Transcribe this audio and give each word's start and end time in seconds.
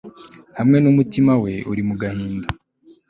hamwe 0.57 0.77
n'umutima 0.83 1.33
we 1.43 1.53
uri 1.71 1.81
mu 1.87 1.95
gahinda 2.01 2.47